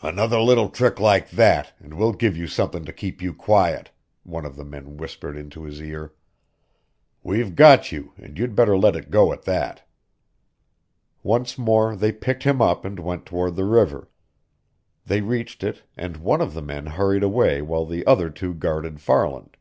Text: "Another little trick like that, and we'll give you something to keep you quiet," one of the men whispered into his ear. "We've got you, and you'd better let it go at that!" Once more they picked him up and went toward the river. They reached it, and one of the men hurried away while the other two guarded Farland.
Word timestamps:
"Another 0.00 0.40
little 0.40 0.70
trick 0.70 0.98
like 0.98 1.28
that, 1.32 1.74
and 1.80 1.92
we'll 1.92 2.14
give 2.14 2.34
you 2.34 2.46
something 2.46 2.86
to 2.86 2.94
keep 2.94 3.20
you 3.20 3.34
quiet," 3.34 3.90
one 4.22 4.46
of 4.46 4.56
the 4.56 4.64
men 4.64 4.96
whispered 4.96 5.36
into 5.36 5.64
his 5.64 5.82
ear. 5.82 6.14
"We've 7.22 7.54
got 7.54 7.92
you, 7.92 8.14
and 8.16 8.38
you'd 8.38 8.54
better 8.54 8.78
let 8.78 8.96
it 8.96 9.10
go 9.10 9.34
at 9.34 9.42
that!" 9.42 9.86
Once 11.22 11.58
more 11.58 11.94
they 11.94 12.10
picked 12.10 12.44
him 12.44 12.62
up 12.62 12.86
and 12.86 12.98
went 12.98 13.26
toward 13.26 13.54
the 13.54 13.66
river. 13.66 14.08
They 15.04 15.20
reached 15.20 15.62
it, 15.62 15.82
and 15.94 16.16
one 16.16 16.40
of 16.40 16.54
the 16.54 16.62
men 16.62 16.86
hurried 16.86 17.22
away 17.22 17.60
while 17.60 17.84
the 17.84 18.06
other 18.06 18.30
two 18.30 18.54
guarded 18.54 18.98
Farland. 18.98 19.58